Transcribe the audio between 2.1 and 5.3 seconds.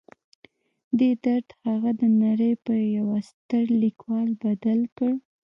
نړۍ پر یوه ستر لیکوال بدل کړ